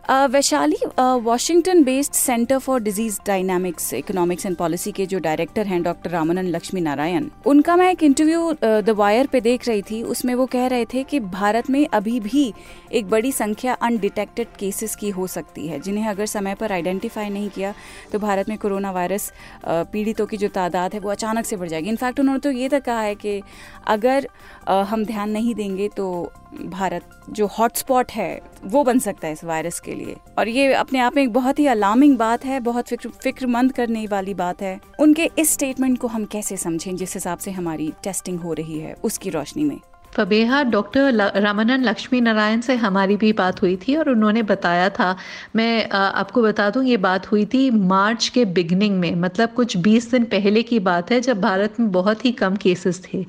Vaishali 0.05 0.77
Washington 0.99 1.83
based 1.85 2.13
Center 2.13 2.59
for 2.59 2.81
Disease 2.83 3.19
Dynamics 3.27 3.93
Economics 3.95 4.47
and 4.47 4.57
Policy 4.57 4.93
के 4.93 5.05
जो 5.07 5.19
डायरेक्टर 5.19 5.67
हैं 5.67 5.83
डॉक्टर 5.83 6.11
रामानंद 6.11 6.49
लक्ष्मी 6.49 6.81
नारायण 6.81 7.29
उनका 7.47 7.77
मैं 7.77 7.91
एक 7.91 8.03
इंटरव्यू 8.03 8.53
द 8.63 8.95
वायर 8.99 9.27
पे 9.27 9.41
देख 9.41 9.69
रही 9.69 9.83
थी। 9.83 10.03
उसमें 10.05 10.35
वो 10.35 10.47
कह 10.47 10.67
रहे 10.67 10.85
थे 10.85 11.03
कि 11.05 11.21
भारत 11.21 11.71
में 11.71 11.87
अभी 11.89 12.19
भी 12.21 12.53
एक 12.93 13.09
बड़ी 13.11 13.33
संख्या 13.33 13.75
अनडिटेक्टेड 13.75 14.49
केसेस 14.59 14.97
की 14.97 15.11
हो 15.11 15.27
सकती 15.27 15.67
है, 15.69 15.81
जिन्हें 15.81 16.09
अगर 16.09 16.27
समय 16.27 16.55
पर 16.55 16.73
आइडेंटिफाई 16.73 17.31
नहीं 17.31 17.49
किया 17.51 17.75
तो 18.13 18.19
भारत 18.19 18.49
में 18.49 18.59
कोरोना 18.59 18.91
वायरस 18.91 19.33
पीड़ितों 19.65 20.27
की 20.27 20.37
जो 20.37 20.49
तादाद 20.51 20.95
है, 20.95 21.01
वो 21.01 21.11
अचानक 21.11 21.47
से 21.47 21.57
बढ़ 21.57 21.69
जाएगी। 21.69 21.89
इनफैक्ट 21.89 22.21
उन्होंने 22.21 22.41
तो 22.41 22.51
ये 22.51 22.69
तक 22.69 22.85
कहा 22.85 23.01
है 23.01 23.15
कि 23.15 23.41
अगर 23.87 24.29
हम 24.69 25.05
ध्यान 25.05 25.31
नहीं 25.31 25.55
देंगे 25.55 25.89
तो 25.89 26.33
भारत 26.55 27.21
जो 27.31 27.47
हॉटस्पॉट 27.49 28.11
है, 28.13 28.41
वो 28.65 28.83
बन 28.85 28.99
सकता 29.01 29.27
है 29.27 29.33
इस 29.33 29.45
वायरस 29.45 29.79
के 29.81 29.92
के 29.93 30.05
लिए। 30.05 30.17
और 30.39 30.49
ये 30.49 30.73
अपने 30.73 30.99
आप 30.99 31.17
में 31.17 31.23
एक 31.23 31.33
बहुत 31.33 31.59
ही 31.59 31.67
अलार्मिंग 31.67 32.17
बात 32.19 32.45
है, 32.45 32.61
बहुत 32.61 32.89
फ़िक्र, 32.89 33.09
फिक्रमंद 33.23 33.73
करने 33.73 34.07
वाली 34.07 34.35
बात 34.35 34.63
है। 34.63 34.79
उनके 35.01 35.31
इस 35.39 35.53
स्टेटमेंट 35.53 35.99
को 35.99 36.09
हम 36.09 36.25
कैसे 36.25 36.57
समझें 36.57 36.95
जिस 36.97 37.15
हिसाब 37.15 37.39
से 37.39 37.51
हमारी 37.51 37.93
टेस्टिंग 38.05 38.41
हो 38.41 38.53
रही 38.53 38.79
है 38.81 38.97
उसकी 39.05 39.31
रोशनी 39.31 39.65
में? 39.65 39.81
फबेहा 40.13 40.63
डॉक्टर 40.63 41.13
रामानंद 41.37 41.85
लक्ष्मी 41.85 42.21
नारायण 42.21 42.61
से 42.61 42.75
हमारी 42.75 43.17
भी 43.17 43.33
बात 43.33 43.63
हुई 43.63 43.77
थी 43.77 43.95
और 43.97 44.09
उन्होंने 44.09 44.43
बताया 44.43 44.89
था। 44.89 45.17
मैं 45.57 45.89
आपको 45.91 46.43
बता 46.43 46.69
दूँ, 46.71 46.85
ये 46.85 46.97
बात 46.97 47.31
हुई 47.33 47.45
थी 47.45 47.71
मार्च 47.71 48.29
के 48.29 48.45
बिगनिंग 48.45 48.99
में 49.01 49.15
मतलब 49.15 49.49
कुछ 49.49 49.77
20 49.77 50.11
दिन 50.11 50.25
पहले 50.25 50.63
की 50.63 50.79
बात 50.79 51.13
है, 51.13 51.21
जब 51.21 51.41
भारत 51.41 51.81
में 51.81 51.91
बहुत 51.93 52.25
ही 52.25 52.33
कम 52.33 52.57
केसेस 52.57 53.03
थे। 53.07 53.25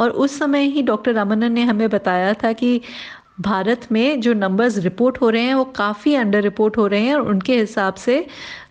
और 0.00 0.10
उस 0.10 0.38
समय 0.38 0.64
ही 0.66 0.82
डॉक्टर 0.82 1.12
रामानंद 1.12 1.52
ने 1.52 1.62
हमें 1.62 1.88
बताया 1.90 2.32
था 2.34 2.52
कि 2.52 2.80
भारत 3.40 3.86
में 3.92 4.20
जो 4.20 4.32
नंबर्स 4.34 4.78
रिपोर्ट 4.78 5.20
हो 5.20 5.28
रहे 5.30 5.42
हैं 5.42 5.54
वो 5.54 5.64
काफ़ी 5.76 6.14
अंडर 6.14 6.42
रिपोर्ट 6.42 6.76
हो 6.76 6.86
रहे 6.86 7.00
हैं 7.00 7.14
और 7.14 7.28
उनके 7.28 7.58
हिसाब 7.58 7.94
से 7.94 8.24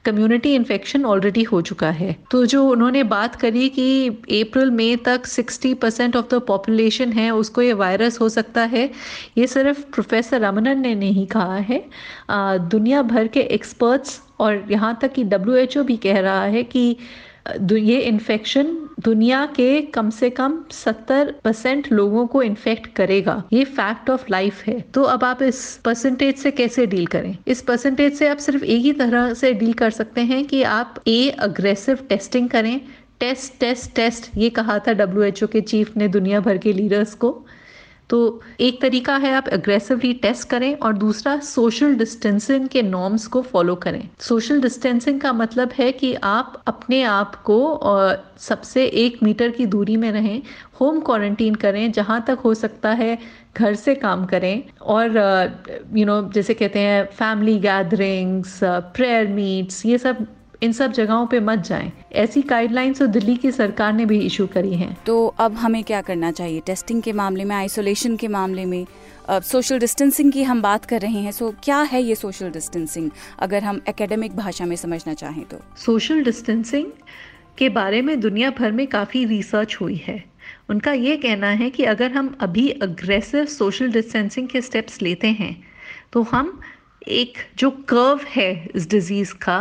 कम्युनिटी 0.05 0.53
इन्फेक्शन 0.55 1.05
ऑलरेडी 1.05 1.43
हो 1.43 1.61
चुका 1.61 1.89
है। 1.89 2.15
तो 2.31 2.45
जो 2.45 2.63
उन्होंने 2.69 3.03
बात 3.03 3.35
करी 3.35 3.69
कि 3.69 4.07
अप्रैल 4.41 4.71
मई 4.71 4.95
तक 4.95 5.25
60 5.25 5.73
परसेंट 5.73 6.15
ऑफ़ 6.15 6.25
द 6.35 6.41
पॉपुलेशन 6.47 7.11
है 7.13 7.29
उसको 7.31 7.61
ये 7.61 7.73
वायरस 7.73 8.19
हो 8.21 8.29
सकता 8.29 8.63
है 8.65 8.89
ये 9.37 9.47
सिर्फ़ 9.47 9.81
प्रोफेसर 9.93 10.41
रमनन 10.41 10.79
ने 10.79 10.95
नहीं 10.95 11.25
कहा 11.27 11.55
है। 11.57 11.83
आ, 12.29 12.57
दुनिया 12.57 13.01
भर 13.01 13.27
के 13.27 13.39
एक्सपर्ट्स 13.39 14.21
और 14.39 14.65
यहाँ 14.71 14.97
तक 15.01 15.13
कि 15.13 15.23
डब्ल्यूएचओ 15.23 15.83
भी 15.83 15.97
कह 15.97 16.19
रहा 16.19 16.43
है 16.43 16.63
कि 16.63 16.97
ये 17.71 17.99
इन्फेक्शन 17.99 18.77
दुनिया 18.99 19.45
के 19.45 19.81
कम 19.81 20.09
से 20.09 20.29
कम 20.29 20.63
70 20.71 21.33
परसेंट 21.43 21.91
लोगों 21.91 22.27
को 22.27 22.41
इन्फेक्ट 22.41 22.87
करेगा। 22.87 23.43
ये 23.53 23.63
फैक्ट 23.63 24.09
ऑफ़ 24.09 24.25
लाइफ 24.31 24.63
है। 24.63 24.81
तो 24.81 25.03
अब 25.03 25.23
आप 25.23 25.41
इस 25.41 25.79
परसेंटेज 25.85 26.35
से 26.35 26.51
कैसे 26.51 26.85
डील 26.85 27.05
करें? 27.05 27.37
इस 27.47 27.61
परसेंटेज 27.61 28.13
से 28.13 28.27
आप 28.27 28.37
सिर्फ़ 28.37 28.63
एक 28.63 28.81
ही 28.81 28.93
तरह 28.93 29.33
से 29.33 29.53
डील 29.53 29.73
कर 29.73 29.89
सकते 29.89 30.21
हैं 30.21 30.45
कि 30.45 30.63
आप 30.63 30.95
ए 31.07 31.29
अग्रेसिव 31.29 31.95
टेस्टिंग 31.95 32.49
करें। 32.49 32.81
टेस्ट 33.19 33.59
टेस्ट 33.59 33.95
टेस्ट 33.95 34.29
ये 34.37 34.49
कहा 34.49 34.79
था 34.79 34.93
डब्ल्यू 34.93 35.47
के 35.47 35.61
चीफ 35.61 35.97
ने 35.97 36.07
दुनिया 36.07 36.39
भर 36.39 36.57
के 36.57 36.73
लीडर्स 36.73 37.13
को। 37.13 37.46
तो 38.09 38.41
एक 38.59 38.81
तरीका 38.81 39.17
है 39.17 39.33
आप 39.33 39.47
अग्रेसिवली 39.47 40.13
टेस्ट 40.13 40.49
करें 40.49 40.75
और 40.75 40.93
दूसरा 40.93 41.39
सोशल 41.39 41.95
डिस्टेंसिंग 41.95 42.67
के 42.67 42.81
नॉर्म्स 42.81 43.27
को 43.27 43.41
फॉलो 43.41 43.75
करें। 43.75 44.09
सोशल 44.19 44.61
डिस्टेंसिंग 44.61 45.21
का 45.21 45.33
मतलब 45.33 45.71
है 45.77 45.91
कि 45.91 46.13
आप 46.23 46.63
अपने 46.67 47.03
आप 47.03 47.35
को 47.35 47.79
सबसे 48.39 48.85
एक 48.85 49.23
मीटर 49.23 49.49
की 49.49 49.65
दूरी 49.65 49.97
में 49.97 50.11
रहें 50.11 50.41
होम 50.81 50.99
क्वारंटीन 50.99 51.55
करें 51.55 51.91
जहाँ 51.91 52.23
तक 52.27 52.39
हो 52.39 52.53
सकता 52.53 52.91
है 52.91 53.17
घर 53.57 53.75
से 53.75 53.95
काम 53.95 54.25
करें 54.25 54.63
और 54.81 55.07
you 55.07 55.99
uh, 55.99 56.05
know 56.05 56.17
you 56.17 56.23
know, 56.23 56.33
जैसे 56.33 56.53
कहते 56.53 56.79
हैं 56.79 57.05
फैमिली 57.05 57.59
गैदरिंग्स 57.59 58.59
प्रेयर 58.63 59.27
मीट्स 59.27 59.85
ये 59.85 59.97
सब 59.97 60.25
इन 60.61 60.71
सब 60.71 60.91
जगहों 60.91 61.25
पे 61.27 61.39
मत 61.39 61.59
जाएँ। 61.59 61.91
ऐसी 62.13 62.41
गाइडलाइंस 62.41 62.99
तो 62.99 63.07
दिल्ली 63.07 63.35
की 63.35 63.51
सरकार 63.51 63.93
ने 63.93 64.05
भी 64.05 64.19
इशू 64.19 64.45
करी 64.47 64.73
हैं। 64.73 64.95
तो 65.05 65.25
अब 65.39 65.55
हमें 65.55 65.83
क्या 65.83 66.01
करना 66.01 66.31
चाहिए? 66.31 66.59
टेस्टिंग 66.59 67.01
के 67.01 67.13
मामले 67.13 67.43
में 67.43 67.55
आइसोलेशन 67.55 68.15
के 68.17 68.27
मामले 68.27 68.65
में 68.65 68.85
सोशल 69.29 69.79
डिस्टेंसिंग 69.79 70.31
की 70.31 70.43
हम 70.43 70.61
बात 70.61 70.85
कर 70.85 71.01
रहे 71.01 71.21
हैं 71.21 71.31
सो 71.31 71.53
क्या 71.63 71.81
है 71.81 72.01
ये 72.03 72.15
सोशल 72.15 72.51
डिस्टेंसिंग 72.51 73.09
अगर 73.39 73.63
हम 73.63 73.81
एकेडमिक 73.89 74.35
भाषा 74.35 74.65
में 74.65 74.75
समझना 74.75 75.13
चाहें 75.13 75.43
तो। 75.45 75.59
सोशल 75.77 76.23
डिस्टेंसिंग 76.23 76.91
के 77.57 77.69
बारे 77.69 78.01
में 78.01 78.19
दुनिया 78.19 78.49
भर 78.49 78.71
में 78.71 78.85
काफ़ी 78.87 79.25
रिसर्च 79.25 79.77
हुई 79.81 80.01
है। 80.05 80.23
उनका 80.69 80.91
ये 80.93 81.15
कहना 81.17 81.47
है 81.51 81.69
कि 81.69 81.83
अगर 81.83 82.11
हम 82.11 82.35
अभी 82.41 82.69
अग्रेसिव 82.69 83.45
सोशल 83.45 83.91
डिस्टेंसिंग 83.91 84.47
के 84.47 84.61
स्टेप्स 84.61 85.01
लेते 85.01 85.27
हैं 85.29 85.55
तो 86.13 86.21
हम 86.23 86.59
एक 87.07 87.37
जो 87.57 87.69
कर्व 87.89 88.19
है 88.29 88.51
इस 88.75 88.89
डिज़ीज़ 88.89 89.33
का 89.33 89.57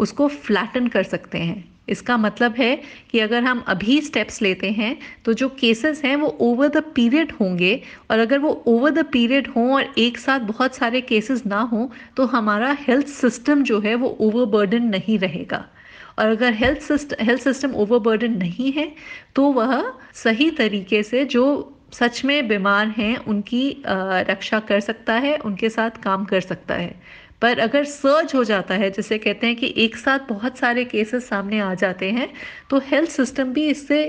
उसको 0.00 0.28
फ्लैटन 0.28 0.86
कर 0.88 1.02
सकते 1.04 1.38
हैं। 1.38 1.64
इसका 1.88 2.16
मतलब 2.16 2.54
है 2.54 2.74
कि 3.10 3.18
अगर 3.20 3.42
हम 3.42 3.62
अभी 3.68 4.00
स्टेप्स 4.00 4.40
लेते 4.42 4.70
हैं 4.70 4.96
तो 5.24 5.32
जो 5.32 5.48
केसेस 5.50 6.02
हैं, 6.04 6.14
वो 6.16 6.28
ओवर 6.40 6.68
द 6.68 6.82
पीरियड 6.94 7.32
होंगे 7.32 7.80
और 8.10 8.18
अगर 8.18 8.38
वो 8.38 8.50
ओवर 8.66 8.90
द 8.92 9.04
पीरियड 9.12 9.48
हों 9.48 9.72
और 9.74 9.92
एक 9.98 10.18
साथ 10.18 10.40
बहुत 10.48 10.76
सारे 10.76 11.00
केसेस 11.02 11.44
ना 11.46 11.60
हों 11.62 11.86
तो 12.16 12.26
हमारा 12.28 12.76
हेल्थ 12.80 13.06
सिस्टम 13.08 13.62
जो 13.62 13.80
है, 13.80 13.94
वो 13.94 14.16
ओवरबर्डन 14.20 14.84
नहीं 14.86 15.18
रहेगा। 15.18 15.64
और 16.18 16.28
अगर 16.28 16.52
health 16.54 16.80
system 16.82 17.24
health 17.24 17.42
system 17.42 17.74
overburden 17.76 18.32
नहीं 18.38 18.72
है 18.72 18.92
तो 19.34 19.50
वह 19.52 19.92
सही 20.14 20.50
तरीके 20.52 21.02
से 21.02 21.24
जो 21.26 21.76
सच 21.92 22.24
में 22.24 22.48
बीमार 22.48 22.88
हैं, 22.88 23.16
उनकी 23.18 23.82
रक्षा 23.86 24.58
कर 24.60 24.80
सकता 24.80 25.14
है, 25.14 25.36
उनके 25.38 25.68
साथ 25.70 26.02
काम 26.02 26.24
कर 26.24 26.40
सकता 26.40 26.74
है। 26.74 26.94
पर 27.42 27.58
अगर 27.58 27.84
सर्ज 27.84 28.34
हो 28.34 28.42
जाता 28.44 28.74
है, 28.74 28.90
जैसे 28.90 29.18
कहते 29.18 29.46
हैं 29.46 29.56
कि 29.56 29.72
एक 29.76 29.96
साथ 29.96 30.28
बहुत 30.28 30.58
सारे 30.58 30.84
केसेस 30.84 31.28
सामने 31.28 31.60
आ 31.60 31.72
जाते 31.74 32.10
हैं 32.10 32.28
तो 32.70 32.78
हेल्थ 32.86 33.10
सिस्टम 33.10 33.52
भी 33.52 33.68
इससे 33.68 34.02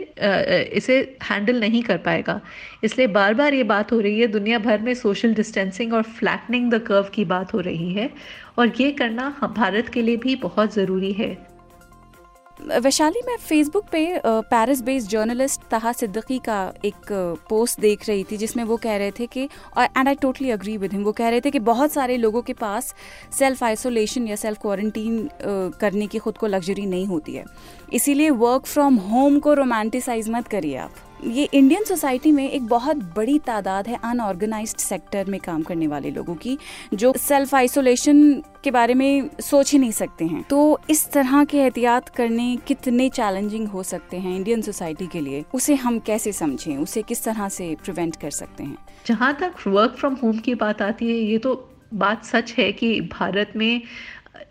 इसे 0.75 0.97
हैंडल 1.23 1.59
नहीं 1.59 1.83
कर 1.83 1.97
पाएगा। 1.99 2.39
इसलिए 2.83 3.07
बार 3.09 3.33
बार 3.33 3.53
ये 3.53 3.63
बात 3.65 3.91
हो 3.91 3.99
रही 3.99 4.19
है, 4.19 4.27
दुनिया 4.27 4.59
भर 4.59 4.81
में 4.81 4.93
सोशल 4.95 5.33
डिस्टेंसिंग 5.33 5.93
और 5.93 6.03
फ्लैटनिंग 6.11 6.71
द 6.71 6.81
कर्व 6.81 7.09
की 7.13 7.25
बात 7.25 7.53
हो 7.53 7.59
रही 7.59 7.93
है, 7.93 8.09
और 8.57 8.71
ये 8.79 8.91
करना 8.91 9.29
भारत 9.55 9.89
के 9.89 10.01
लिए 10.01 10.17
भी 10.17 10.35
बहुत 10.37 10.73
ज़रूरी 10.73 11.11
है। 11.13 11.50
वैशाली, 12.61 13.21
मैं 13.27 13.35
फेसबुक 13.39 13.85
पे 13.91 14.21
पेरिस 14.25 14.81
बेस्ड 14.81 15.09
जर्नलिस्ट 15.09 15.61
तहा 15.71 15.91
सिद्दीकी 15.91 16.37
का 16.39 16.57
एक 16.85 17.11
पोस्ट 17.49 17.79
देख 17.81 18.07
रही 18.09 18.23
थी, 18.23 18.37
जिसमें 18.37 18.63
वो 18.63 18.77
कह 18.77 18.97
रहे 18.97 19.11
थे 19.11 19.25
कि 19.27 19.43
and 19.43 20.07
I 20.07 20.15
totally 20.15 20.49
agree 20.51 20.77
with 20.77 20.93
him 20.93 21.03
वो 21.03 21.11
कह 21.11 21.29
रहे 21.29 21.41
थे 21.41 21.51
कि 21.51 21.59
बहुत 21.61 21.91
सारे 21.91 22.17
लोगों 22.17 22.41
के 22.41 22.53
पास 22.53 22.93
सेल्फ 23.39 23.63
आइसोलेशन 23.63 24.27
या 24.27 24.35
सेल्फ 24.35 24.61
क्वारंटीन 24.61 25.29
करने 25.79 26.07
की 26.07 26.17
खुद 26.17 26.37
को 26.37 26.47
लग्जरी 26.47 26.85
नहीं 26.85 27.05
होती 27.07 27.33
है। 27.33 27.45
इसीलिए 27.93 28.29
वर्क 28.29 28.65
फ्रॉम 28.65 28.95
होम 29.09 29.39
को 29.39 29.53
रोमांटिसाइज 29.53 30.29
मत 30.29 30.47
करिए 30.47 30.77
आप। 30.77 30.91
ये 31.23 31.49
इंडियन 31.53 31.83
सोसाइटी 31.83 32.31
में 32.31 32.51
एक 32.51 32.65
बहुत 32.67 32.97
बड़ी 32.97 33.39
तादाद 33.39 33.87
है 33.87 33.99
अनऑर्गेनाइज्ड 34.03 34.77
सेक्टर 34.77 35.25
में 35.25 35.39
काम 35.39 35.61
करने 35.61 35.87
वाले 35.87 36.11
लोगों 36.11 36.35
की, 36.35 36.57
जो 36.93 37.13
सेल्फ 37.17 37.55
आइसोलेशन 37.55 38.43
के 38.63 38.71
बारे 38.71 38.93
में 38.93 39.29
सोच 39.39 39.71
ही 39.73 39.79
नहीं 39.79 39.91
सकते 39.91 40.25
हैं। 40.25 40.43
तो 40.43 40.79
इस 40.89 41.11
तरह 41.11 41.43
के 41.43 41.57
एहतियात 41.57 42.09
करने 42.09 42.57
कितने 42.67 43.09
चैलेंजिंग 43.09 43.67
हो 43.67 43.83
सकते 43.83 44.17
हैं 44.17 44.35
इंडियन 44.35 44.61
सोसाइटी 44.61 45.07
के 45.07 45.19
लिए? 45.19 45.43
उसे 45.53 45.75
हम 45.75 45.99
कैसे 45.99 46.31
समझें? 46.31 46.77
उसे 46.77 47.01
किस 47.01 47.23
तरह 47.23 47.49
से 47.49 47.77
प्रिवेंट 47.83 48.15
कर 48.15 48.31
सकते 48.31 48.63
हैं? 48.63 48.77
जहाँ 49.05 49.37
तक 49.39 49.53
वर्क 49.67 49.95
फ्रॉम 49.99 50.13
होम 50.13 50.37
की 50.37 50.55
बात 50.55 50.81
आती 50.81 51.05
है, 51.05 51.17
ये 51.17 51.37
तो 51.37 51.67
बात 51.93 52.25
सच 52.25 52.53
है 52.57 52.71
कि 52.71 53.01
भारत 53.01 53.53
में 53.55 53.81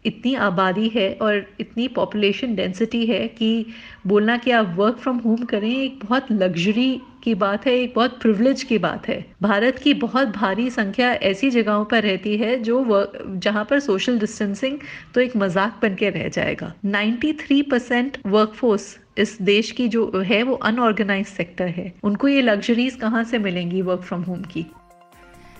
इतनी 0.07 0.35
आबादी 0.35 0.89
है 0.89 1.13
और 1.23 1.45
इतनी 1.61 1.87
पॉपुलेशन 1.89 2.55
डेंसिटी 2.55 3.05
है 3.07 3.27
कि 3.29 3.67
बोलना 4.07 4.37
कि 4.37 4.51
आप 4.51 4.75
वर्क 4.77 4.97
फ्रॉम 4.97 5.17
होम 5.19 5.45
करें, 5.45 5.71
एक 5.71 5.99
बहुत 6.05 6.31
लग्जरी 6.33 7.01
की 7.25 7.35
बात 7.35 7.67
है, 7.67 7.75
एक 7.75 7.93
बहुत 7.95 8.19
प्रिविलेज 8.21 8.63
की 8.63 8.79
बात 8.79 9.09
है। 9.09 9.25
भारत 9.43 9.79
की 9.79 9.95
बहुत 9.95 10.29
भारी 10.29 10.69
संख्या 10.71 11.13
ऐसी 11.13 11.51
जगहों 11.51 11.85
पर 11.85 12.03
रहती 12.03 12.37
है 12.37 12.57
जो 12.63 12.85
जहाँ 13.19 13.65
पर 13.65 13.81
सोशल 13.81 14.19
डिस्टेंसिंग 14.19 14.79
तो 15.15 15.21
एक 15.21 15.37
मज़ाक 15.37 15.79
बन 15.83 15.95
के 15.95 16.11
रह 16.11 16.29
जाएगा। 16.29 16.73
93 16.87 17.63
परसेंट 17.63 18.19
वर्कफोर्स 18.27 18.97
इस 19.19 19.37
देश 19.43 19.71
की 19.71 19.89
जो 19.89 20.11
है 20.27 20.43
वो 20.43 20.55
अनऑर्गेनाइज 20.55 21.27
सेक्टर 21.27 21.69
है। 21.69 21.93
उनको 22.03 22.29
ये 22.29 22.43
लग्जरीज 22.43 22.97
कहाँ 22.97 23.25
से 23.25 23.39
मिलेंगी 23.39 23.83
वर्क 23.83 24.01
फ्रॉम 24.01 24.23
होम 24.23 24.43
की? 24.45 24.67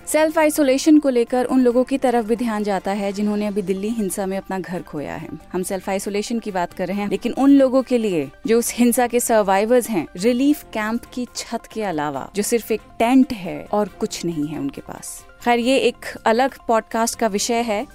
सेल्फ 0.07 0.37
आइसोलेशन 0.39 0.97
को 0.99 1.09
लेकर 1.09 1.45
उन 1.45 1.59
लोगों 1.59 1.83
की 1.83 1.97
तरफ़ 1.97 2.25
भी 2.25 2.35
ध्यान 2.35 2.63
जाता 2.63 2.91
है 2.91 3.11
जिन्होंने 3.13 3.47
अभी 3.47 3.61
दिल्ली 3.61 3.89
हिंसा 3.89 4.25
में 4.25 4.37
अपना 4.37 4.59
घर 4.59 4.81
खोया 4.81 5.15
है। 5.15 5.29
हम 5.53 5.63
सेल्फ 5.63 5.89
आइसोलेशन 5.89 6.39
की 6.39 6.51
बात 6.51 6.73
कर 6.73 6.87
रहे 6.87 6.97
हैं, 6.97 7.09
लेकिन 7.09 7.33
उन 7.33 7.49
लोगों 7.49 7.83
के 7.83 7.97
लिए 7.97 8.29
जो 8.47 8.59
उस 8.59 8.73
हिंसा 8.73 9.07
के 9.07 9.19
सर्वाइवर्स 9.19 9.89
हैं 9.89 10.07
रिलीफ 10.17 10.63
कैंप 10.63 11.05
की 11.05 11.27
छत 11.35 11.69
के 11.73 11.83
अलावा, 11.83 12.29
जो 12.35 12.43
सिर्फ़ 12.43 12.73
एक 12.73 12.81
टेंट 12.99 13.33
है 13.33 13.65
और 13.71 13.87
कुछ 13.99 14.23
नहीं 14.25 14.47
है 14.47 14.59
उनके 14.59 14.81
पास। 14.81 15.25
खैर, 15.43 15.59
ये 15.59 15.77
एक 15.77 16.05
अलग 16.25 16.57
पॉडकास्ट 16.67 17.19
का 17.19 17.27
विषय 17.27 17.61
है। 17.61 17.85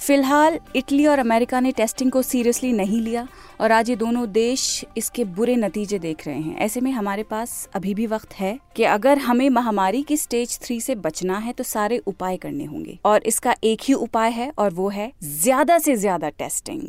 फ़िलहाल 0.00 0.58
इटली 0.76 1.06
और 1.06 1.18
अमेरिका 1.18 1.60
ने 1.60 1.70
टेस्टिंग 1.72 2.10
को 2.12 2.20
सीरियसली 2.22 2.72
नहीं 2.72 3.00
लिया 3.00 3.26
और 3.60 3.72
आज 3.72 3.88
ये 3.90 3.96
दोनों 3.96 4.30
देश 4.32 4.84
इसके 4.96 5.24
बुरे 5.26 5.56
नतीजे 5.56 5.98
देख 5.98 6.26
रहे 6.26 6.40
हैं। 6.40 6.56
ऐसे 6.56 6.80
में 6.80 6.90
हमारे 6.90 7.22
पास 7.22 7.68
अभी 7.74 7.94
भी 7.94 8.06
वक्त 8.06 8.34
है 8.34 8.58
कि 8.76 8.84
अगर 8.84 9.18
हमें 9.18 9.48
महामारी 9.50 10.02
की 10.02 10.16
स्टेज 10.16 10.58
थ्री 10.62 10.80
से 10.80 10.94
बचना 10.96 11.38
है 11.38 11.52
तो 11.52 11.64
सारे 11.64 11.98
उपाय 12.06 12.36
करने 12.36 12.64
होंगे 12.64 12.98
और 13.04 13.22
इसका 13.26 13.54
एक 13.64 13.80
ही 13.84 13.94
उपाय 13.96 14.30
है 14.30 14.50
और 14.58 14.70
वो 14.74 14.88
है 14.88 15.12
ज़्यादा 15.24 15.78
से 15.78 15.96
ज़्यादा 15.96 16.28
टेस्टिंग। 16.28 16.88